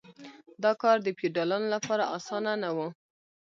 دا 0.63 0.71
کار 0.81 0.97
د 1.01 1.07
فیوډالانو 1.17 1.67
لپاره 1.75 2.03
اسانه 2.17 2.53
نه 2.63 2.69
و. 2.75 2.77